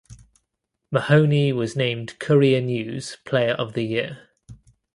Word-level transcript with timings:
Mahoney 0.89 1.53
was 1.53 1.75
named 1.75 2.17
Courier 2.17 2.59
News 2.61 3.17
Player 3.23 3.51
of 3.53 3.73
the 3.73 3.83
Year. 3.83 4.29